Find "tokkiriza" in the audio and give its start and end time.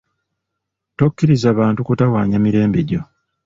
0.97-1.49